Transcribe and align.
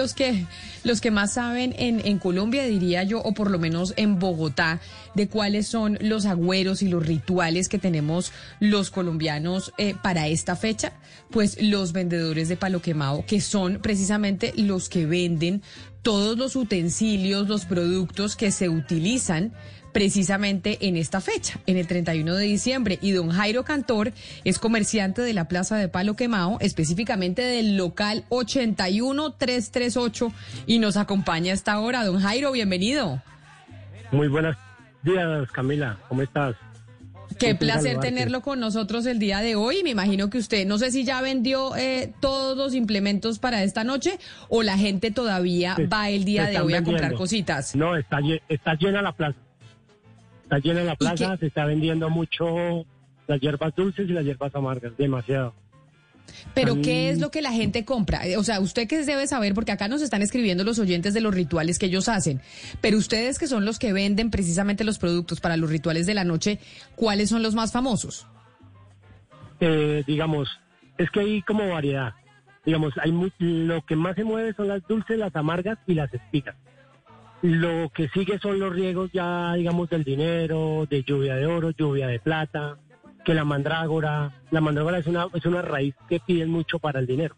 los 0.00 0.14
que, 0.14 0.46
los 0.82 1.02
que 1.02 1.10
más 1.10 1.34
saben 1.34 1.74
en, 1.78 2.00
en 2.06 2.18
Colombia, 2.18 2.64
diría 2.64 3.02
yo, 3.02 3.20
o 3.20 3.32
por 3.32 3.50
lo 3.50 3.58
menos 3.58 3.92
en 3.96 4.18
Bogotá, 4.18 4.80
de 5.14 5.28
cuáles 5.28 5.66
son 5.66 5.98
los 6.00 6.24
agüeros 6.24 6.80
y 6.80 6.88
los 6.88 7.04
rituales 7.04 7.68
que 7.68 7.78
tenemos 7.78 8.32
los 8.60 8.90
colombianos 8.90 9.74
eh, 9.76 9.94
para 10.02 10.28
esta 10.28 10.56
fecha, 10.56 10.94
pues 11.30 11.60
los 11.60 11.92
vendedores 11.92 12.48
de 12.48 12.56
palo 12.56 12.80
quemado, 12.80 13.24
que 13.26 13.42
son 13.42 13.80
precisamente 13.82 14.54
los 14.56 14.88
que 14.88 15.04
venden 15.04 15.62
todos 16.02 16.38
los 16.38 16.56
utensilios, 16.56 17.48
los 17.48 17.64
productos 17.64 18.36
que 18.36 18.50
se 18.50 18.68
utilizan 18.68 19.52
precisamente 19.92 20.86
en 20.86 20.96
esta 20.96 21.20
fecha, 21.20 21.60
en 21.66 21.76
el 21.76 21.86
31 21.86 22.34
de 22.34 22.44
diciembre. 22.44 22.98
Y 23.02 23.12
don 23.12 23.30
Jairo 23.30 23.64
Cantor 23.64 24.12
es 24.44 24.58
comerciante 24.58 25.20
de 25.22 25.34
la 25.34 25.48
Plaza 25.48 25.76
de 25.76 25.88
Palo 25.88 26.14
Quemado, 26.14 26.58
específicamente 26.60 27.42
del 27.42 27.76
local 27.76 28.24
81338 28.28 30.32
y 30.66 30.78
nos 30.78 30.96
acompaña 30.96 31.50
a 31.52 31.54
esta 31.54 31.78
hora. 31.80 32.04
Don 32.04 32.20
Jairo, 32.20 32.52
bienvenido. 32.52 33.20
Muy 34.12 34.28
buenos 34.28 34.56
días, 35.02 35.50
Camila. 35.52 35.98
¿Cómo 36.08 36.22
estás? 36.22 36.54
Qué 37.40 37.54
placer 37.54 37.98
tenerlo 38.00 38.42
con 38.42 38.60
nosotros 38.60 39.06
el 39.06 39.18
día 39.18 39.40
de 39.40 39.56
hoy. 39.56 39.82
Me 39.82 39.90
imagino 39.90 40.28
que 40.28 40.38
usted, 40.38 40.66
no 40.66 40.78
sé 40.78 40.90
si 40.90 41.04
ya 41.04 41.22
vendió 41.22 41.74
eh, 41.76 42.12
todos 42.20 42.56
los 42.56 42.74
implementos 42.74 43.38
para 43.38 43.62
esta 43.62 43.82
noche 43.82 44.18
o 44.48 44.62
la 44.62 44.76
gente 44.76 45.10
todavía 45.10 45.76
va 45.92 46.10
el 46.10 46.24
día 46.24 46.46
de 46.46 46.60
hoy 46.60 46.74
a 46.74 46.84
comprar 46.84 47.14
cositas. 47.14 47.74
No, 47.74 47.96
está, 47.96 48.18
está 48.48 48.74
llena 48.74 49.02
la 49.02 49.12
plaza. 49.12 49.38
Está 50.42 50.58
llena 50.58 50.84
la 50.84 50.96
plaza, 50.96 51.36
se 51.38 51.46
está 51.46 51.64
vendiendo 51.64 52.10
mucho 52.10 52.84
las 53.26 53.40
hierbas 53.40 53.74
dulces 53.74 54.08
y 54.08 54.12
las 54.12 54.24
hierbas 54.24 54.54
amargas, 54.54 54.96
demasiado. 54.96 55.54
Pero 56.54 56.80
¿qué 56.82 57.10
es 57.10 57.18
lo 57.18 57.30
que 57.30 57.42
la 57.42 57.52
gente 57.52 57.84
compra? 57.84 58.22
O 58.38 58.44
sea, 58.44 58.60
usted 58.60 58.86
que 58.88 59.04
debe 59.04 59.26
saber, 59.26 59.54
porque 59.54 59.72
acá 59.72 59.88
nos 59.88 60.02
están 60.02 60.22
escribiendo 60.22 60.64
los 60.64 60.78
oyentes 60.78 61.14
de 61.14 61.20
los 61.20 61.34
rituales 61.34 61.78
que 61.78 61.86
ellos 61.86 62.08
hacen, 62.08 62.40
pero 62.80 62.98
ustedes 62.98 63.38
que 63.38 63.46
son 63.46 63.64
los 63.64 63.78
que 63.78 63.92
venden 63.92 64.30
precisamente 64.30 64.84
los 64.84 64.98
productos 64.98 65.40
para 65.40 65.56
los 65.56 65.70
rituales 65.70 66.06
de 66.06 66.14
la 66.14 66.24
noche, 66.24 66.58
¿cuáles 66.96 67.30
son 67.30 67.42
los 67.42 67.54
más 67.54 67.72
famosos? 67.72 68.26
Eh, 69.60 70.02
digamos, 70.06 70.48
es 70.98 71.10
que 71.10 71.20
hay 71.20 71.42
como 71.42 71.68
variedad. 71.68 72.14
Digamos, 72.64 72.92
hay 72.98 73.12
lo 73.38 73.84
que 73.84 73.96
más 73.96 74.16
se 74.16 74.24
mueve 74.24 74.54
son 74.54 74.68
las 74.68 74.86
dulces, 74.86 75.18
las 75.18 75.34
amargas 75.34 75.78
y 75.86 75.94
las 75.94 76.12
espigas. 76.12 76.56
Lo 77.42 77.88
que 77.88 78.08
sigue 78.08 78.38
son 78.38 78.58
los 78.58 78.74
riegos 78.74 79.10
ya, 79.12 79.54
digamos, 79.54 79.88
del 79.88 80.04
dinero, 80.04 80.86
de 80.88 81.02
lluvia 81.02 81.36
de 81.36 81.46
oro, 81.46 81.70
lluvia 81.70 82.06
de 82.06 82.20
plata, 82.20 82.76
que 83.24 83.34
la 83.34 83.44
mandrágora, 83.44 84.32
la 84.50 84.60
mandrágora 84.60 84.98
es 84.98 85.06
una, 85.06 85.26
es 85.34 85.44
una 85.44 85.62
raíz 85.62 85.94
que 86.08 86.20
piden 86.20 86.50
mucho 86.50 86.78
para 86.78 87.00
el 87.00 87.06
dinero. 87.06 87.36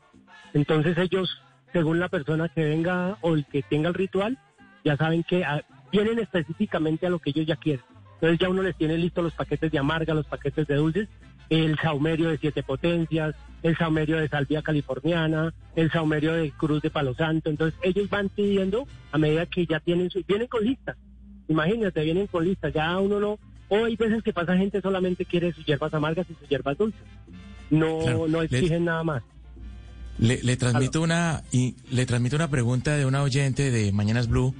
Entonces 0.54 0.96
ellos, 0.98 1.42
según 1.72 1.98
la 1.98 2.08
persona 2.08 2.48
que 2.48 2.64
venga 2.64 3.18
o 3.20 3.34
el 3.34 3.46
que 3.46 3.62
tenga 3.62 3.88
el 3.88 3.94
ritual, 3.94 4.38
ya 4.84 4.96
saben 4.96 5.22
que 5.22 5.44
ah, 5.44 5.62
vienen 5.90 6.18
específicamente 6.18 7.06
a 7.06 7.10
lo 7.10 7.18
que 7.18 7.30
ellos 7.30 7.46
ya 7.46 7.56
quieren. 7.56 7.84
Entonces 8.14 8.38
ya 8.38 8.48
uno 8.48 8.62
les 8.62 8.76
tiene 8.76 8.96
listos 8.96 9.24
los 9.24 9.34
paquetes 9.34 9.70
de 9.72 9.78
amarga, 9.78 10.14
los 10.14 10.26
paquetes 10.26 10.66
de 10.66 10.76
dulces, 10.76 11.08
el 11.50 11.78
saumerio 11.78 12.30
de 12.30 12.38
siete 12.38 12.62
potencias, 12.62 13.34
el 13.62 13.76
saumerio 13.76 14.16
de 14.16 14.28
salvia 14.28 14.62
californiana, 14.62 15.52
el 15.76 15.90
saumerio 15.90 16.34
de 16.34 16.50
cruz 16.52 16.80
de 16.82 16.90
palo 16.90 17.14
santo. 17.14 17.50
Entonces 17.50 17.78
ellos 17.82 18.08
van 18.08 18.28
pidiendo 18.28 18.86
a 19.10 19.18
medida 19.18 19.46
que 19.46 19.66
ya 19.66 19.80
tienen 19.80 20.10
su, 20.10 20.22
vienen 20.26 20.46
con 20.46 20.64
listas. 20.64 20.96
Imagínate, 21.48 22.04
vienen 22.04 22.26
con 22.26 22.44
listas. 22.44 22.72
Ya 22.72 22.98
uno 22.98 23.20
no, 23.20 23.38
o 23.72 23.86
hay 23.86 23.96
veces 23.96 24.22
que 24.22 24.34
pasa 24.34 24.54
gente 24.54 24.82
solamente 24.82 25.24
quiere 25.24 25.50
sus 25.54 25.64
hierbas 25.64 25.94
amargas 25.94 26.26
y 26.28 26.34
sus 26.34 26.46
hierbas 26.46 26.76
dulces. 26.76 27.00
No, 27.70 28.28
no 28.28 28.42
exigen 28.42 28.84
nada 28.84 29.02
más. 29.02 29.22
Le, 30.18 30.56
transmito 30.58 31.00
una 31.00 31.42
y 31.52 31.74
le 31.90 32.04
transmito 32.04 32.36
una 32.36 32.50
pregunta 32.50 32.98
de 32.98 33.06
una 33.06 33.22
oyente 33.22 33.70
de 33.70 33.90
Mañanas 33.90 34.28
Blue 34.28 34.54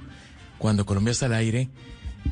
cuando 0.57 0.87
Colombia 0.87 1.11
está 1.11 1.27
al 1.27 1.35
aire. 1.35 1.69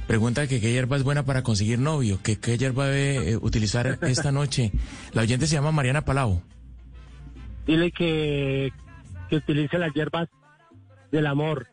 Pregunta 0.08 0.48
que 0.48 0.60
qué 0.60 0.72
hierba 0.72 0.98
es 0.98 1.04
buena 1.04 1.23
para 1.23 1.44
conseguir 1.44 1.78
novio, 1.78 2.20
que 2.23 2.40
qué 2.40 2.58
hierba 2.58 2.88
debe 2.88 3.34
eh, 3.34 3.38
utilizar 3.38 4.00
esta 4.02 4.32
noche. 4.32 4.72
La 5.14 5.22
oyente 5.22 5.45
se 5.45 5.54
llama 5.54 5.72
Mariana 5.72 6.04
Palau. 6.04 6.42
Dile 7.67 7.92
que, 7.92 8.73
que 9.30 9.36
utilice 9.36 9.78
las 9.78 9.94
hierbas 9.94 10.30
del 11.11 11.28
amor, 11.28 11.67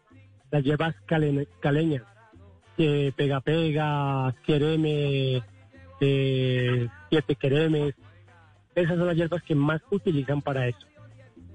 las 0.50 0.62
hierbas 0.62 0.94
caleñas 1.06 2.04
pega 3.16 3.40
pega, 3.40 4.34
quereme, 4.46 5.42
eh, 6.00 6.88
siete 7.10 7.34
queremes. 7.34 7.94
Esas 8.74 8.96
son 8.96 9.06
las 9.08 9.16
hierbas 9.16 9.42
que 9.42 9.54
más 9.54 9.80
utilizan 9.90 10.40
para 10.40 10.68
eso. 10.68 10.78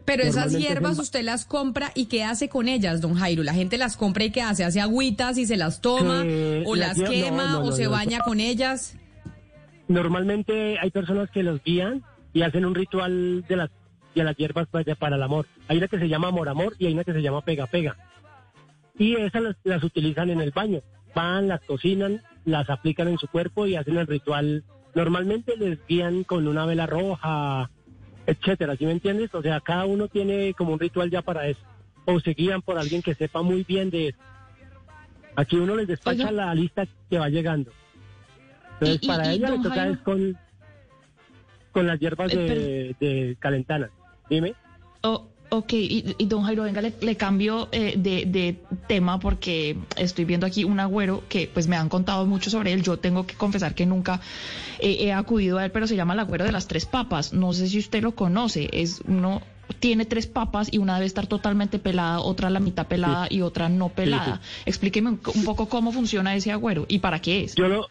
Pero 0.05 0.23
esas 0.23 0.51
hierbas 0.51 0.99
usted 0.99 1.23
las 1.23 1.45
compra 1.45 1.91
y 1.95 2.07
¿qué 2.07 2.25
hace 2.25 2.49
con 2.49 2.67
ellas, 2.67 2.99
don 2.99 3.13
Jairo? 3.15 3.41
La 3.41 3.53
gente 3.53 3.77
las 3.77 3.95
compra 3.95 4.25
y 4.25 4.31
¿qué 4.31 4.41
hace? 4.41 4.65
¿Hace 4.65 4.81
agüitas 4.81 5.37
y 5.37 5.45
se 5.45 5.55
las 5.55 5.79
toma? 5.79 6.25
¿O 6.65 6.75
las, 6.75 6.99
quema? 6.99 7.59
¿O 7.59 7.71
se 7.71 7.87
baña 7.87 8.19
con 8.19 8.41
ellas? 8.41 8.97
Normalmente 9.87 10.77
hay 10.79 10.91
personas 10.91 11.29
que 11.31 11.43
los 11.43 11.63
guían 11.63 12.03
y 12.33 12.41
hacen 12.41 12.65
un 12.65 12.75
ritual 12.75 13.45
de 13.47 13.55
las, 13.55 13.69
de 14.13 14.23
las 14.25 14.35
hierbas 14.35 14.67
para, 14.67 14.93
para 14.95 15.15
el 15.15 15.23
amor. 15.23 15.47
Hay 15.69 15.77
una 15.77 15.87
que 15.87 15.99
se 15.99 16.09
llama 16.09 16.27
amor 16.27 16.49
amor 16.49 16.75
y 16.79 16.87
hay 16.87 16.93
una 16.93 17.05
que 17.05 17.13
se 17.13 17.21
llama 17.21 17.41
pega 17.41 17.67
pega. 17.67 17.95
Y 18.97 19.15
esas 19.15 19.55
las 19.63 19.83
utilizan 19.83 20.29
en 20.29 20.41
el 20.41 20.51
baño 20.51 20.81
van, 21.13 21.47
las 21.47 21.61
cocinan, 21.61 22.21
las 22.45 22.69
aplican 22.69 23.07
en 23.07 23.17
su 23.17 23.27
cuerpo 23.27 23.67
y 23.67 23.75
hacen 23.75 23.97
el 23.97 24.07
ritual. 24.07 24.63
Normalmente 24.95 25.57
les 25.57 25.85
guían 25.87 26.23
con 26.23 26.47
una 26.47 26.65
vela 26.65 26.85
roja, 26.85 27.69
etcétera, 28.25 28.75
¿sí 28.75 28.85
me 28.85 28.91
entiendes? 28.91 29.33
O 29.33 29.41
sea, 29.41 29.59
cada 29.59 29.85
uno 29.85 30.07
tiene 30.07 30.53
como 30.53 30.73
un 30.73 30.79
ritual 30.79 31.09
ya 31.09 31.21
para 31.21 31.47
eso. 31.47 31.61
O 32.05 32.19
se 32.19 32.31
guían 32.31 32.61
por 32.61 32.77
alguien 32.77 33.01
que 33.01 33.15
sepa 33.15 33.41
muy 33.41 33.63
bien 33.63 33.89
de 33.89 34.09
eso. 34.09 34.19
Aquí 35.35 35.55
uno 35.55 35.75
les 35.75 35.87
despacha 35.87 36.31
la 36.31 36.53
lista 36.53 36.85
que 37.09 37.17
va 37.17 37.29
llegando. 37.29 37.71
Entonces, 38.73 39.07
para 39.07 39.31
ella 39.31 39.49
le 39.51 39.59
toca 39.59 39.87
es 39.87 39.97
con, 39.99 40.37
con 41.71 41.87
las 41.87 41.99
hierbas 41.99 42.31
eh, 42.33 42.95
de, 42.99 43.37
calentanas. 43.39 43.89
Dime. 44.29 44.53
Oh, 45.01 45.29
Ok, 45.55 45.73
y, 45.73 46.25
don 46.25 46.41
Jairo, 46.41 46.63
venga, 46.63 46.81
le, 46.81 47.15
cambio 47.15 47.69
eh, 47.71 47.93
de, 47.95 48.57
tema 48.87 49.19
porque 49.19 49.77
estoy 49.97 50.25
viendo 50.25 50.47
aquí 50.47 50.63
un 50.63 50.79
agüero 50.79 51.21
que 51.29 51.47
pues 51.47 51.67
me 51.67 51.75
han 51.75 51.89
contado 51.89 52.25
mucho 52.25 52.49
sobre 52.49 52.73
él. 52.73 52.81
Yo 52.81 52.97
tengo 52.97 53.27
que 53.27 53.35
confesar 53.35 53.75
que 53.75 53.85
nunca 53.85 54.19
he 54.79 55.13
acudido 55.13 55.59
a 55.59 55.65
él, 55.65 55.71
pero 55.71 55.85
se 55.85 55.95
llama 55.95 56.15
el 56.15 56.21
agüero 56.21 56.43
de 56.43 56.51
las 56.51 56.67
tres 56.67 56.87
papas. 56.87 57.33
No 57.33 57.53
sé 57.53 57.67
si 57.67 57.77
usted 57.77 58.01
lo 58.01 58.15
conoce. 58.15 58.67
Es 58.73 59.03
uno 59.05 59.43
tiene 59.79 60.05
tres 60.05 60.25
papas 60.25 60.73
y 60.73 60.79
una 60.79 60.95
debe 60.95 61.05
estar 61.05 61.27
totalmente 61.27 61.77
pelada, 61.77 62.19
otra 62.19 62.49
la 62.49 62.59
mitad 62.59 62.87
pelada 62.87 63.27
y 63.29 63.41
otra 63.41 63.69
no 63.69 63.89
pelada. 63.89 64.41
Explíqueme 64.65 65.11
un, 65.11 65.45
poco 65.45 65.69
cómo 65.69 65.91
funciona 65.91 66.33
ese 66.33 66.51
agüero 66.51 66.85
y 66.87 66.97
para 66.97 67.19
qué 67.19 67.43
es. 67.43 67.53
Yo 67.53 67.67
lo, 67.67 67.89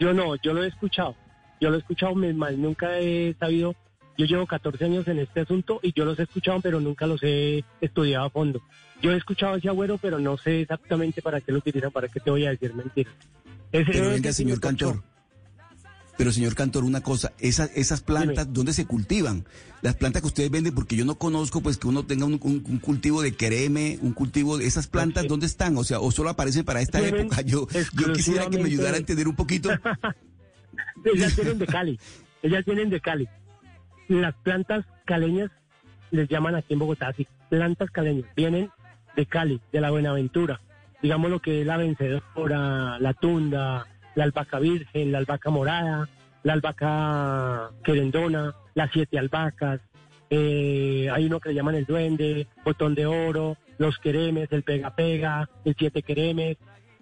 yo 0.00 0.12
no, 0.12 0.34
yo 0.42 0.54
lo 0.54 0.64
he 0.64 0.66
escuchado. 0.66 1.14
Yo 1.60 1.70
lo 1.70 1.76
he 1.76 1.78
escuchado, 1.78 2.16
nunca 2.16 2.98
he 2.98 3.36
sabido 3.38 3.76
yo 4.18 4.24
llevo 4.24 4.46
14 4.46 4.84
años 4.84 5.08
en 5.08 5.18
este 5.18 5.40
asunto 5.40 5.80
y 5.82 5.92
yo 5.92 6.04
los 6.04 6.18
he 6.18 6.22
escuchado, 6.22 6.60
pero 6.60 6.80
nunca 6.80 7.06
los 7.06 7.22
he 7.22 7.64
estudiado 7.80 8.26
a 8.26 8.30
fondo. 8.30 8.62
Yo 9.02 9.12
he 9.12 9.16
escuchado 9.16 9.56
ese 9.56 9.68
agüero, 9.68 9.98
pero 9.98 10.18
no 10.18 10.38
sé 10.38 10.62
exactamente 10.62 11.20
para 11.20 11.40
qué 11.40 11.52
lo 11.52 11.58
utilizan, 11.58 11.90
para 11.90 12.08
qué 12.08 12.20
te 12.20 12.30
voy 12.30 12.46
a 12.46 12.50
decir 12.50 12.74
mentiras. 12.74 13.12
pero 13.70 14.10
venga, 14.10 14.32
señor 14.32 14.60
Cantor. 14.60 15.02
Pero 16.16 16.32
señor 16.32 16.54
Cantor, 16.54 16.84
una 16.84 17.02
cosa, 17.02 17.32
esas, 17.38 17.70
esas 17.74 18.00
plantas, 18.00 18.50
¿dónde 18.50 18.72
se 18.72 18.86
cultivan? 18.86 19.44
Las 19.82 19.96
plantas 19.96 20.22
que 20.22 20.28
ustedes 20.28 20.50
venden, 20.50 20.74
porque 20.74 20.96
yo 20.96 21.04
no 21.04 21.16
conozco 21.16 21.60
pues 21.60 21.76
que 21.76 21.88
uno 21.88 22.06
tenga 22.06 22.24
un, 22.24 22.38
cultivo 22.38 23.20
de 23.20 23.32
quereme, 23.32 23.98
un 24.00 24.14
cultivo 24.14 24.56
de 24.56 24.66
esas 24.66 24.86
plantas, 24.86 25.28
¿dónde 25.28 25.44
están? 25.44 25.76
O 25.76 25.84
sea, 25.84 26.00
o 26.00 26.10
solo 26.10 26.30
aparecen 26.30 26.64
para 26.64 26.80
esta 26.80 27.06
época. 27.06 27.42
Yo, 27.42 27.68
yo 27.92 28.12
quisiera 28.14 28.48
que 28.48 28.56
me 28.56 28.64
ayudara 28.64 28.96
a 28.96 29.00
entender 29.00 29.28
un 29.28 29.36
poquito. 29.36 29.68
ellas 31.04 31.34
tienen 31.34 31.58
de 31.58 31.66
Cali, 31.66 32.00
ellas 32.42 32.64
tienen 32.64 32.88
de 32.88 32.98
Cali 32.98 33.28
las 34.08 34.34
plantas 34.34 34.84
caleñas 35.04 35.50
les 36.10 36.28
llaman 36.28 36.54
aquí 36.54 36.74
en 36.74 36.78
Bogotá 36.78 37.08
así, 37.08 37.26
plantas 37.48 37.90
caleñas, 37.90 38.26
vienen 38.36 38.70
de 39.16 39.26
Cali, 39.26 39.60
de 39.72 39.80
la 39.80 39.90
Buenaventura, 39.90 40.60
digamos 41.02 41.30
lo 41.30 41.40
que 41.40 41.60
es 41.60 41.66
la 41.66 41.76
vencedora, 41.76 42.98
la 42.98 43.14
tunda, 43.14 43.86
la 44.14 44.24
albahaca 44.24 44.58
virgen, 44.58 45.12
la 45.12 45.18
albahaca 45.18 45.50
morada, 45.50 46.08
la 46.42 46.52
albahaca 46.52 47.70
querendona, 47.82 48.54
las 48.74 48.90
siete 48.92 49.18
albahacas, 49.18 49.80
eh, 50.30 51.08
hay 51.12 51.26
uno 51.26 51.40
que 51.40 51.50
le 51.50 51.54
llaman 51.54 51.76
el 51.76 51.84
duende, 51.84 52.46
botón 52.64 52.94
de 52.94 53.06
oro, 53.06 53.56
los 53.78 53.98
queremes, 53.98 54.50
el 54.52 54.62
pega 54.62 54.94
pega, 54.94 55.48
el 55.64 55.74
siete 55.78 56.02
queremes, 56.02 56.56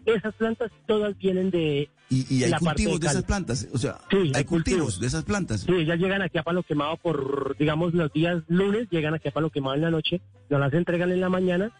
esas 0.06 0.34
plantas 0.34 0.70
todas 0.86 1.16
vienen 1.18 1.50
de... 1.50 1.88
¿Y, 2.10 2.44
hay 2.44 2.52
cultivos 2.52 3.00
de, 3.00 3.06
esas 3.06 3.24
plantas? 3.24 3.68
O 3.72 3.78
sea, 3.78 3.98
hay, 4.34 4.44
cultivos, 4.44 5.00
de 5.00 5.06
esas 5.06 5.24
plantas. 5.24 5.62
Sí, 5.62 5.72
ellas 5.72 5.98
llegan 5.98 6.22
aquí 6.22 6.38
a 6.38 6.42
Palo 6.42 6.62
Quemado 6.62 6.96
por, 6.98 7.56
digamos, 7.58 7.94
los 7.94 8.12
días 8.12 8.42
lunes, 8.48 8.88
llegan 8.90 9.14
aquí 9.14 9.28
a 9.28 9.32
Palo 9.32 9.50
Quemado 9.50 9.74
en 9.74 9.82
la 9.82 9.90
noche, 9.90 10.20
nos 10.50 10.60
las 10.60 10.72
entregan 10.74 11.10
en 11.10 11.20
la 11.20 11.28
mañana. 11.28 11.72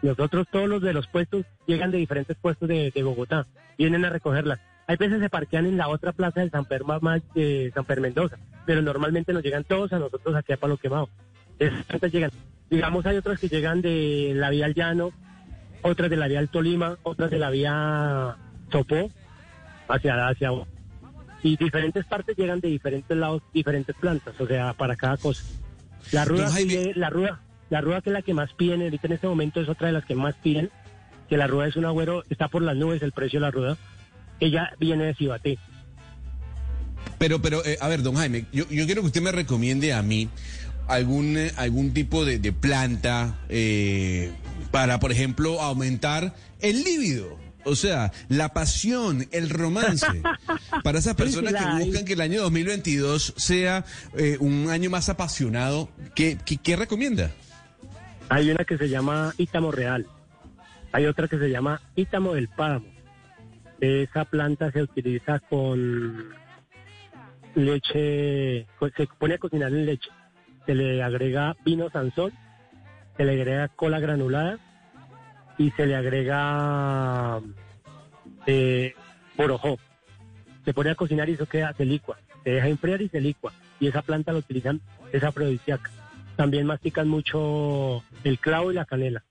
Nosotros 0.00 0.48
todos 0.50 0.68
los 0.68 0.82
de 0.82 0.92
los 0.92 1.06
puestos 1.06 1.44
llegan 1.66 1.90
de 1.90 1.98
diferentes 1.98 2.36
puestos 2.36 2.68
de, 2.68 2.92
Bogotá, 3.04 3.46
vienen 3.78 4.04
a 4.04 4.10
recogerlas. 4.10 4.58
Hay 4.88 4.96
veces 4.96 5.20
se 5.20 5.30
parquean 5.30 5.66
en 5.66 5.76
la 5.76 5.88
otra 5.88 6.12
plaza 6.12 6.40
de 6.40 6.50
San 6.50 6.64
Per, 6.64 6.82
San 7.72 7.84
Per 7.84 8.00
Mendoza, 8.00 8.38
pero 8.66 8.82
normalmente 8.82 9.32
nos 9.32 9.44
llegan 9.44 9.64
todos 9.64 9.92
a 9.92 9.98
nosotros 9.98 10.34
aquí 10.34 10.52
a 10.52 10.56
Palo 10.56 10.76
Quemado. 10.76 11.08
Esas 11.58 11.84
plantas 11.84 12.12
llegan 12.12 12.30
digamos, 12.72 13.04
hay 13.04 13.18
otras 13.18 13.38
que 13.38 13.48
llegan 13.48 13.82
de 13.82 14.32
la 14.34 14.48
vía 14.48 14.64
al 14.64 14.74
llano, 14.74 15.12
otras 15.82 16.10
de 16.10 16.16
la 16.16 16.28
vía 16.28 16.38
al 16.38 16.48
Tolima, 16.48 16.98
otras 17.02 17.30
de 17.30 17.38
la 17.38 17.50
vía 17.50 18.36
Sopó, 18.70 19.10
hacia, 19.88 20.28
hacia 20.28 20.50
y 21.42 21.56
diferentes 21.56 22.04
partes 22.06 22.36
llegan 22.36 22.60
de 22.60 22.68
diferentes 22.68 23.16
lados, 23.16 23.42
diferentes 23.52 23.96
plantas, 23.96 24.34
o 24.40 24.46
sea, 24.46 24.74
para 24.74 24.96
cada 24.96 25.16
cosa. 25.16 25.42
La 26.12 26.24
ruda, 26.24 26.50
la 26.94 27.10
ruda, 27.10 27.40
la 27.68 27.80
ruda 27.80 28.00
que 28.00 28.10
es 28.10 28.14
la 28.14 28.22
que 28.22 28.34
más 28.34 28.52
piden 28.54 28.82
ahorita 28.82 29.06
en 29.08 29.12
este 29.14 29.26
momento 29.26 29.60
es 29.60 29.68
otra 29.68 29.88
de 29.88 29.92
las 29.92 30.04
que 30.04 30.14
más 30.14 30.34
piden, 30.36 30.70
que 31.28 31.36
la 31.36 31.46
ruda 31.46 31.66
es 31.66 31.76
un 31.76 31.84
agüero, 31.84 32.22
está 32.30 32.48
por 32.48 32.62
las 32.62 32.76
nubes 32.76 33.02
el 33.02 33.12
precio 33.12 33.40
de 33.40 33.46
la 33.46 33.50
ruda. 33.50 33.76
Ella 34.38 34.72
viene 34.78 35.04
de 35.04 35.14
Cibaté. 35.14 35.58
Pero, 37.18 37.40
pero, 37.40 37.64
eh, 37.64 37.76
a 37.80 37.88
ver, 37.88 38.02
don 38.02 38.14
Jaime, 38.16 38.46
yo, 38.52 38.68
yo, 38.68 38.86
quiero 38.86 39.02
que 39.02 39.08
usted 39.08 39.22
me 39.22 39.32
recomiende 39.32 39.92
a 39.92 40.02
mí 40.02 40.28
algún, 40.88 41.36
eh, 41.36 41.52
algún 41.56 41.92
tipo 41.92 42.24
de, 42.24 42.38
de 42.38 42.52
planta 42.52 43.38
eh, 43.48 44.32
para, 44.70 44.98
por 44.98 45.12
ejemplo, 45.12 45.60
aumentar 45.60 46.34
el 46.60 46.82
líbido. 46.82 47.42
O 47.64 47.76
sea, 47.76 48.12
la 48.28 48.52
pasión, 48.52 49.28
el 49.30 49.48
romance. 49.50 50.06
Para 50.82 50.98
esas 50.98 51.14
personas 51.14 51.54
que 51.54 51.84
buscan 51.84 52.04
que 52.04 52.14
el 52.14 52.20
año 52.20 52.42
2022 52.42 53.34
sea 53.36 53.84
eh, 54.16 54.36
un 54.40 54.68
año 54.70 54.90
más 54.90 55.08
apasionado, 55.08 55.88
¿qué, 56.14 56.38
qué, 56.44 56.76
recomienda? 56.76 57.30
Hay 58.28 58.50
una 58.50 58.64
que 58.64 58.78
se 58.78 58.88
llama 58.88 59.32
Ítamo 59.38 59.70
Real. 59.70 60.06
Hay 60.90 61.06
otra 61.06 61.28
que 61.28 61.38
se 61.38 61.50
llama 61.50 61.80
Ítamo 61.94 62.34
del 62.34 62.48
Páramo. 62.48 62.86
Esa 63.80 64.24
planta 64.24 64.70
se 64.70 64.82
utiliza 64.82 65.38
con 65.40 66.30
leche, 67.54 68.66
se 68.96 69.06
pone 69.18 69.34
a 69.34 69.38
cocinar 69.38 69.72
en 69.72 69.86
leche. 69.86 70.10
Se 70.66 70.74
le 70.74 71.02
agrega 71.02 71.56
vino 71.64 71.90
sansón, 71.90 72.32
se 73.16 73.24
le 73.24 73.32
agrega 73.32 73.68
cola 73.68 74.00
granulada 74.00 74.58
y 75.58 75.70
se 75.72 75.86
le 75.86 75.96
agrega 75.96 77.40
eh, 78.46 78.94
borojó. 79.36 79.78
Se 80.64 80.74
pone 80.74 80.90
a 80.90 80.94
cocinar 80.94 81.28
y 81.28 81.32
eso 81.32 81.46
queda, 81.46 81.72
se 81.74 81.84
licua. 81.84 82.18
Se 82.44 82.50
deja 82.50 82.68
enfriar 82.68 83.02
y 83.02 83.08
se 83.08 83.20
licua. 83.20 83.52
Y 83.80 83.88
esa 83.88 84.02
planta 84.02 84.32
la 84.32 84.38
utilizan, 84.38 84.80
es 85.12 85.22
afrodisíaca. 85.24 85.90
También 86.36 86.66
mastican 86.66 87.08
mucho 87.08 88.02
el 88.24 88.38
clavo 88.38 88.70
y 88.70 88.74
la 88.74 88.84
canela. 88.84 89.24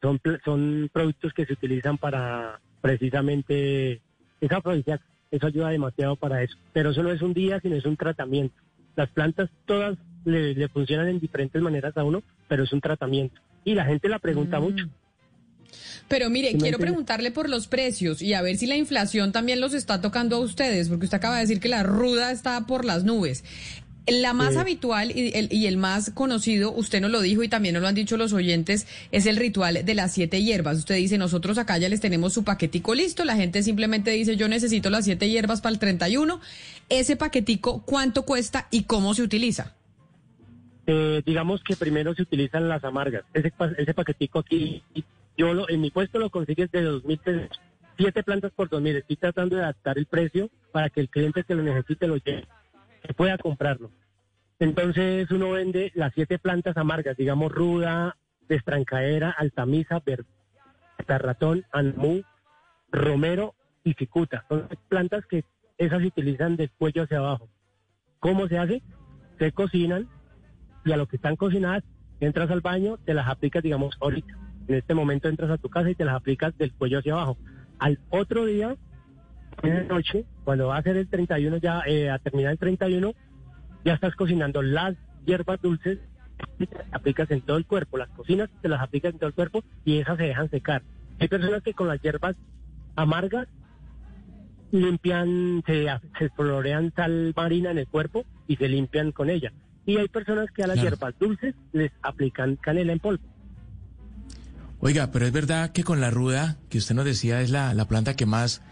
Son, 0.00 0.20
son 0.44 0.90
productos 0.92 1.32
que 1.32 1.46
se 1.46 1.54
utilizan 1.54 1.98
para 1.98 2.60
precisamente, 2.80 4.00
es 4.40 4.52
afrodisíaca. 4.52 5.04
Eso 5.30 5.46
ayuda 5.46 5.70
demasiado 5.70 6.16
para 6.16 6.42
eso. 6.42 6.56
Pero 6.72 6.90
eso 6.90 7.02
no 7.02 7.10
es 7.10 7.20
un 7.20 7.34
día, 7.34 7.60
sino 7.60 7.76
es 7.76 7.84
un 7.84 7.96
tratamiento. 7.96 8.54
Las 8.94 9.10
plantas 9.10 9.50
todas 9.66 9.98
le, 10.26 10.68
funcionan 10.68 11.08
en 11.08 11.20
diferentes 11.20 11.60
maneras 11.62 11.96
a 11.96 12.04
uno, 12.04 12.22
pero 12.48 12.64
es 12.64 12.72
un 12.72 12.80
tratamiento. 12.80 13.40
Y 13.64 13.74
la 13.74 13.84
gente 13.84 14.08
la 14.08 14.18
pregunta 14.18 14.58
mm. 14.60 14.62
mucho. 14.62 14.84
Pero 16.08 16.30
mire, 16.30 16.56
quiero 16.56 16.78
preguntarle 16.78 17.32
por 17.32 17.48
los 17.48 17.66
precios 17.66 18.22
y 18.22 18.34
a 18.34 18.42
ver 18.42 18.56
si 18.56 18.66
la 18.66 18.76
inflación 18.76 19.32
también 19.32 19.60
los 19.60 19.74
está 19.74 20.00
tocando 20.00 20.36
a 20.36 20.40
ustedes, 20.40 20.88
porque 20.88 21.06
usted 21.06 21.16
acaba 21.16 21.36
de 21.36 21.42
decir 21.42 21.58
que 21.58 21.68
la 21.68 21.82
ruda 21.82 22.30
está 22.30 22.66
por 22.66 22.84
las 22.84 23.02
nubes. 23.02 23.42
La 24.06 24.32
más 24.32 24.56
habitual 24.56 25.10
y 25.10 25.32
el, 25.34 25.52
y 25.52 25.66
el, 25.66 25.78
más 25.78 26.10
conocido, 26.10 26.70
usted 26.70 27.00
nos 27.00 27.10
lo 27.10 27.20
dijo 27.20 27.42
y 27.42 27.48
también 27.48 27.72
nos 27.72 27.82
lo 27.82 27.88
han 27.88 27.96
dicho 27.96 28.16
los 28.16 28.32
oyentes, 28.32 28.86
es 29.10 29.26
el 29.26 29.36
ritual 29.36 29.84
de 29.84 29.94
las 29.94 30.12
siete 30.12 30.44
hierbas. 30.44 30.78
Usted 30.78 30.94
dice, 30.94 31.18
nosotros 31.18 31.58
acá 31.58 31.76
ya 31.76 31.88
les 31.88 32.00
tenemos 32.00 32.32
su 32.32 32.44
paquetico 32.44 32.94
listo, 32.94 33.24
la 33.24 33.34
gente 33.34 33.64
simplemente 33.64 34.12
dice, 34.12 34.36
yo 34.36 34.46
necesito 34.46 34.90
las 34.90 35.06
siete 35.06 35.28
hierbas 35.28 35.60
para 35.60 35.72
el 35.72 35.80
31. 35.80 36.40
Ese 36.88 37.16
paquetico, 37.16 37.82
¿cuánto 37.84 38.22
cuesta 38.22 38.68
y 38.70 38.84
cómo 38.84 39.12
se 39.12 39.22
utiliza? 39.22 39.74
Eh, 40.86 41.22
digamos 41.26 41.62
que 41.64 41.74
primero 41.74 42.14
se 42.14 42.22
utilizan 42.22 42.68
las 42.68 42.84
amargas. 42.84 43.24
Ese, 43.34 43.52
ese 43.76 43.94
paquetico 43.94 44.38
aquí 44.38 44.84
yo 45.36 45.52
lo, 45.52 45.68
en 45.68 45.80
mi 45.80 45.90
puesto 45.90 46.18
lo 46.18 46.30
consigues 46.30 46.70
de 46.70 46.88
2.000 46.88 47.20
pesos, 47.20 47.60
siete 47.98 48.22
plantas 48.22 48.52
por 48.52 48.70
2.000. 48.70 48.96
Estoy 48.96 49.16
tratando 49.16 49.56
de 49.56 49.62
adaptar 49.62 49.98
el 49.98 50.06
precio 50.06 50.48
para 50.72 50.90
que 50.90 51.00
el 51.00 51.08
cliente 51.08 51.44
que 51.44 51.54
lo 51.54 51.62
necesite 51.62 52.06
lo 52.06 52.16
lleve, 52.16 52.46
que 53.02 53.14
pueda 53.14 53.36
comprarlo. 53.36 53.90
Entonces 54.58 55.30
uno 55.30 55.50
vende 55.50 55.92
las 55.94 56.14
siete 56.14 56.38
plantas 56.38 56.76
amargas, 56.76 57.16
digamos 57.16 57.52
ruda, 57.52 58.16
destrancaera, 58.48 59.30
altamisa, 59.30 60.02
ratón, 61.06 61.64
anmú, 61.72 62.22
romero 62.90 63.54
y 63.84 63.92
cicuta. 63.94 64.44
Son 64.48 64.68
plantas 64.88 65.26
que 65.26 65.44
esas 65.76 66.00
se 66.00 66.06
utilizan 66.06 66.56
de 66.56 66.68
cuello 66.68 67.02
hacia 67.02 67.18
abajo. 67.18 67.48
¿Cómo 68.18 68.48
se 68.48 68.58
hace? 68.58 68.82
Se 69.38 69.52
cocinan 69.52 70.08
y 70.86 70.92
a 70.92 70.96
lo 70.96 71.06
que 71.06 71.16
están 71.16 71.36
cocinadas 71.36 71.84
entras 72.20 72.50
al 72.50 72.62
baño, 72.62 72.96
te 73.04 73.12
las 73.12 73.28
aplicas, 73.28 73.62
digamos, 73.62 73.96
ahorita 74.00 74.34
en 74.68 74.74
este 74.74 74.94
momento 74.94 75.28
entras 75.28 75.50
a 75.50 75.58
tu 75.58 75.68
casa 75.68 75.90
y 75.90 75.94
te 75.94 76.04
las 76.04 76.16
aplicas 76.16 76.56
del 76.58 76.72
cuello 76.72 76.98
hacia 76.98 77.12
abajo. 77.12 77.36
Al 77.78 77.98
otro 78.10 78.46
día, 78.46 78.76
en 79.62 79.74
la 79.74 79.82
noche, 79.82 80.24
cuando 80.44 80.68
va 80.68 80.78
a 80.78 80.82
ser 80.82 80.96
el 80.96 81.08
31, 81.08 81.58
ya 81.58 81.82
eh, 81.86 82.10
a 82.10 82.18
terminar 82.18 82.52
el 82.52 82.58
31, 82.58 83.14
ya 83.84 83.94
estás 83.94 84.14
cocinando 84.16 84.62
las 84.62 84.96
hierbas 85.24 85.60
dulces 85.60 85.98
y 86.58 86.66
te 86.66 86.78
las 86.78 86.92
aplicas 86.92 87.30
en 87.30 87.42
todo 87.42 87.56
el 87.56 87.66
cuerpo. 87.66 87.98
Las 87.98 88.08
cocinas, 88.10 88.50
te 88.62 88.68
las 88.68 88.80
aplicas 88.80 89.12
en 89.12 89.18
todo 89.18 89.28
el 89.28 89.34
cuerpo 89.34 89.62
y 89.84 89.98
esas 89.98 90.16
se 90.16 90.24
dejan 90.24 90.50
secar. 90.50 90.82
Hay 91.18 91.28
personas 91.28 91.62
que 91.62 91.74
con 91.74 91.88
las 91.88 92.00
hierbas 92.00 92.36
amargas 92.96 93.48
limpian, 94.72 95.62
se, 95.64 95.86
se 96.18 96.28
florean 96.30 96.92
sal 96.94 97.32
marina 97.36 97.70
en 97.70 97.78
el 97.78 97.86
cuerpo 97.86 98.24
y 98.48 98.56
se 98.56 98.68
limpian 98.68 99.12
con 99.12 99.30
ella. 99.30 99.52
Y 99.86 99.96
hay 99.98 100.08
personas 100.08 100.50
que 100.50 100.64
a 100.64 100.66
las 100.66 100.80
hierbas 100.80 101.14
dulces 101.18 101.54
les 101.72 101.92
aplican 102.02 102.56
canela 102.56 102.92
en 102.92 102.98
polvo. 102.98 103.24
Oiga, 104.80 105.10
pero 105.10 105.26
es 105.26 105.32
verdad 105.32 105.72
que 105.72 105.84
con 105.84 106.00
la 106.00 106.10
ruda, 106.10 106.58
que 106.68 106.78
usted 106.78 106.94
nos 106.94 107.04
decía 107.04 107.40
es 107.40 107.50
la, 107.50 107.72
la 107.72 107.88
planta 107.88 108.14
que 108.14 108.26
más 108.26 108.62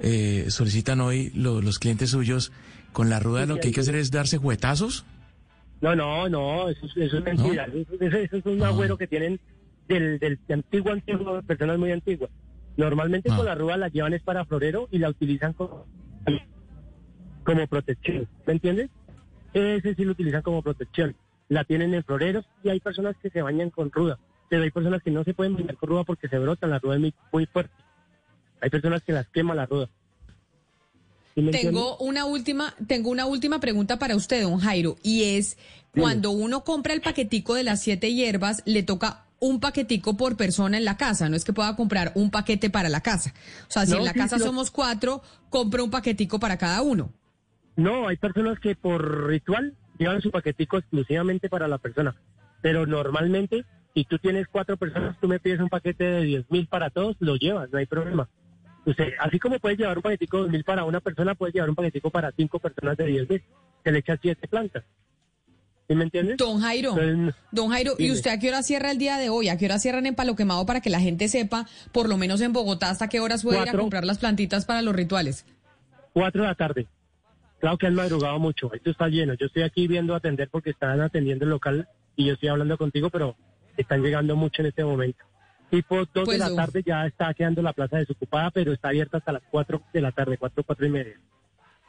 eh, 0.00 0.46
solicitan 0.48 1.00
hoy 1.00 1.30
los 1.34 1.78
clientes 1.78 2.10
suyos, 2.10 2.52
con 2.92 3.10
la 3.10 3.20
ruda 3.20 3.46
lo 3.46 3.58
que 3.58 3.68
hay 3.68 3.72
que 3.74 3.80
hacer 3.80 3.96
es 3.96 4.10
darse 4.10 4.38
juguetazos. 4.38 5.04
No, 5.80 5.94
no, 5.94 6.28
no, 6.28 6.68
eso, 6.68 6.86
es 6.96 7.12
mentira. 7.22 7.66
Eso, 8.00 8.36
es 8.36 8.46
un 8.46 8.62
ah. 8.62 8.68
agüero 8.68 8.96
que 8.96 9.06
tienen 9.06 9.40
del, 9.88 10.18
del 10.18 10.38
antiguo, 10.48 10.92
antiguo, 10.92 11.42
personas 11.42 11.78
muy 11.78 11.90
antiguas. 11.92 12.30
Normalmente 12.76 13.28
con 13.28 13.40
ah. 13.40 13.44
la 13.44 13.54
ruda 13.54 13.76
la 13.76 13.88
llevan 13.88 14.14
es 14.14 14.22
para 14.22 14.44
florero 14.44 14.88
y 14.90 14.98
la 14.98 15.10
utilizan 15.10 15.52
como, 15.52 15.86
como 17.44 17.66
protección, 17.66 18.28
¿me 18.46 18.54
entiendes? 18.54 18.90
Ese 19.54 19.94
sí 19.94 20.04
lo 20.04 20.12
utilizan 20.12 20.42
como 20.42 20.60
protección. 20.60 21.16
La 21.48 21.64
tienen 21.64 21.94
en 21.94 22.04
floreros 22.04 22.44
y 22.62 22.68
hay 22.68 22.80
personas 22.80 23.16
que 23.22 23.30
se 23.30 23.40
bañan 23.40 23.70
con 23.70 23.90
ruda 23.90 24.18
pero 24.48 24.64
hay 24.64 24.70
personas 24.70 25.02
que 25.02 25.10
no 25.10 25.24
se 25.24 25.34
pueden 25.34 25.54
bañar 25.54 25.76
con 25.76 25.88
ruda 25.88 26.04
porque 26.04 26.28
se 26.28 26.38
brotan, 26.38 26.70
la 26.70 26.78
ruda 26.78 26.94
es 26.94 27.00
muy, 27.32 27.46
fuerte. 27.46 27.74
Hay 28.60 28.70
personas 28.70 29.02
que 29.02 29.12
las 29.12 29.26
quema 29.28 29.54
la 29.54 29.66
ruda. 29.66 29.88
tengo 31.34 31.96
una 31.98 32.24
última, 32.24 32.74
tengo 32.86 33.10
una 33.10 33.26
última 33.26 33.58
pregunta 33.60 33.98
para 33.98 34.16
usted, 34.16 34.42
don 34.42 34.58
Jairo, 34.58 34.96
y 35.02 35.36
es 35.36 35.56
cuando 35.92 36.30
uno 36.30 36.62
compra 36.62 36.94
el 36.94 37.00
paquetico 37.00 37.54
de 37.54 37.64
las 37.64 37.82
siete 37.82 38.12
hierbas, 38.12 38.62
le 38.64 38.82
toca 38.82 39.24
un 39.40 39.60
paquetico 39.60 40.16
por 40.16 40.36
persona 40.36 40.78
en 40.78 40.84
la 40.84 40.96
casa, 40.96 41.28
no 41.28 41.36
es 41.36 41.44
que 41.44 41.52
pueda 41.52 41.74
comprar 41.76 42.12
un 42.14 42.30
paquete 42.30 42.70
para 42.70 42.88
la 42.88 43.00
casa. 43.00 43.34
O 43.68 43.72
sea, 43.72 43.84
si 43.86 43.94
en 43.94 44.04
la 44.04 44.14
casa 44.14 44.38
somos 44.38 44.70
cuatro, 44.70 45.22
compra 45.50 45.82
un 45.82 45.90
paquetico 45.90 46.38
para 46.38 46.56
cada 46.56 46.80
uno. 46.82 47.12
No, 47.76 48.08
hay 48.08 48.16
personas 48.16 48.58
que 48.60 48.76
por 48.76 49.26
ritual 49.26 49.74
llevan 49.98 50.20
su 50.22 50.30
paquetico 50.30 50.78
exclusivamente 50.78 51.48
para 51.48 51.68
la 51.68 51.78
persona, 51.78 52.14
pero 52.62 52.86
normalmente 52.86 53.64
y 53.94 54.04
tú 54.04 54.18
tienes 54.18 54.48
cuatro 54.48 54.76
personas, 54.76 55.16
tú 55.20 55.28
me 55.28 55.38
pides 55.38 55.60
un 55.60 55.68
paquete 55.68 56.04
de 56.04 56.22
10 56.22 56.50
mil 56.50 56.66
para 56.66 56.90
todos, 56.90 57.16
lo 57.20 57.36
llevas, 57.36 57.70
no 57.70 57.78
hay 57.78 57.86
problema. 57.86 58.28
Usted, 58.84 59.12
así 59.20 59.38
como 59.38 59.58
puedes 59.60 59.78
llevar 59.78 59.96
un 59.96 60.02
paquetico 60.02 60.38
de 60.38 60.42
2 60.44 60.52
mil 60.52 60.64
para 60.64 60.84
una 60.84 61.00
persona, 61.00 61.34
puedes 61.34 61.54
llevar 61.54 61.70
un 61.70 61.76
paquetico 61.76 62.10
para 62.10 62.32
cinco 62.32 62.58
personas 62.58 62.96
de 62.96 63.06
10 63.06 63.30
mil. 63.30 63.42
Se 63.84 63.92
le 63.92 63.98
echa 64.00 64.18
siete 64.20 64.48
plantas. 64.48 64.84
¿Sí 65.86 65.94
me 65.94 66.04
entiendes? 66.04 66.38
Don 66.38 66.60
Jairo, 66.60 66.96
don 67.52 67.68
Jairo, 67.68 67.94
¿y 67.98 68.10
usted 68.10 68.30
a 68.30 68.38
qué 68.38 68.48
hora 68.48 68.62
cierra 68.62 68.90
el 68.90 68.96
día 68.96 69.18
de 69.18 69.28
hoy? 69.28 69.50
¿A 69.50 69.58
qué 69.58 69.66
hora 69.66 69.78
cierran 69.78 70.06
en 70.06 70.14
Palo 70.14 70.34
Quemado 70.34 70.64
para 70.64 70.80
que 70.80 70.88
la 70.88 70.98
gente 70.98 71.28
sepa, 71.28 71.66
por 71.92 72.08
lo 72.08 72.16
menos 72.16 72.40
en 72.40 72.54
Bogotá, 72.54 72.88
hasta 72.88 73.08
qué 73.08 73.20
horas 73.20 73.42
puede 73.42 73.60
ir 73.62 73.68
a 73.68 73.72
comprar 73.72 74.04
las 74.04 74.18
plantitas 74.18 74.64
para 74.64 74.80
los 74.80 74.96
rituales? 74.96 75.44
Cuatro 76.14 76.42
de 76.42 76.48
la 76.48 76.54
tarde. 76.54 76.86
Claro 77.64 77.78
que 77.78 77.86
han 77.86 77.94
madrugado 77.94 78.38
mucho, 78.38 78.70
esto 78.74 78.90
está 78.90 79.08
lleno. 79.08 79.32
Yo 79.40 79.46
estoy 79.46 79.62
aquí 79.62 79.88
viendo 79.88 80.14
atender 80.14 80.50
porque 80.50 80.68
están 80.68 81.00
atendiendo 81.00 81.46
el 81.46 81.50
local 81.50 81.88
y 82.14 82.26
yo 82.26 82.34
estoy 82.34 82.50
hablando 82.50 82.76
contigo, 82.76 83.08
pero 83.08 83.36
están 83.78 84.02
llegando 84.02 84.36
mucho 84.36 84.60
en 84.60 84.66
este 84.68 84.84
momento. 84.84 85.24
Tipo 85.70 85.96
2 85.96 86.08
de 86.12 86.24
pues 86.24 86.38
la 86.38 86.54
tarde 86.54 86.82
ya 86.84 87.06
está 87.06 87.32
quedando 87.32 87.62
la 87.62 87.72
plaza 87.72 87.96
desocupada, 87.96 88.50
pero 88.50 88.74
está 88.74 88.88
abierta 88.88 89.16
hasta 89.16 89.32
las 89.32 89.42
4 89.50 89.80
de 89.94 90.00
la 90.02 90.12
tarde, 90.12 90.36
4, 90.36 90.62
4 90.62 90.86
y 90.86 90.90
media. 90.90 91.14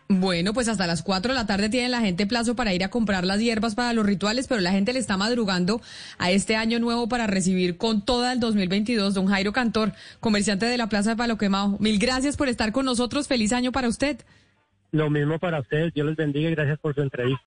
Bueno, 0.08 0.53
pues 0.53 0.70
hasta 0.70 0.88
las 0.88 1.03
4 1.03 1.34
de 1.34 1.39
la 1.39 1.46
tarde 1.46 1.67
tiene 1.67 1.89
la 1.89 2.00
gente 2.00 2.25
plazo 2.25 2.55
para 2.55 2.74
ir 2.74 2.86
a 2.86 2.89
comprar 2.89 3.25
las 3.25 3.41
hierbas 3.41 3.75
para 3.75 3.91
los 3.91 4.05
rituales, 4.05 4.48
pero 4.48 4.62
la 4.62 4.72
gente 4.72 4.94
le 4.94 5.00
está 5.00 5.17
madrugando 5.17 5.82
a 6.17 6.32
este 6.32 6.55
año 6.55 6.79
nuevo 6.79 7.10
para 7.10 7.27
recibir 7.27 7.75
con 7.75 8.01
toda 8.01 8.32
el 8.32 8.39
2022. 8.39 9.13
Don 9.13 9.27
Jairo 9.27 9.51
Cantor, 9.51 9.91
comerciante 10.22 10.67
de 10.67 10.77
la 10.77 10.88
Plaza 10.88 11.10
de 11.10 11.15
Palo 11.17 11.38
Quemado. 11.38 11.75
Mil 11.82 12.00
gracias 12.00 12.38
por 12.38 12.48
estar 12.48 12.72
con 12.72 12.86
nosotros. 12.86 13.27
Feliz 13.27 13.51
año 13.51 13.74
para 13.74 13.89
usted. 13.89 14.24
Lo 14.96 15.10
mismo 15.10 15.40
para 15.40 15.60
ustedes. 15.60 15.94
Dios 15.94 16.08
les 16.08 16.16
bendiga 16.16 16.50
y 16.50 16.56
gracias 16.56 16.80
por 16.80 16.96
su 16.96 17.02
entrevista. 17.02 17.44